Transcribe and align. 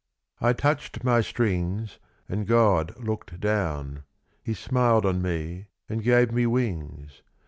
I 0.39 0.53
touched 0.53 1.03
my 1.03 1.21
strings, 1.21 1.99
and 2.27 2.47
God 2.47 2.97
looked 2.97 3.39
down, 3.39 4.03
He 4.41 4.55
smiled 4.55 5.05
on 5.05 5.21
me, 5.21 5.67
and 5.87 6.01
gave 6.01 6.31
me 6.31 6.47
wings. 6.47 7.21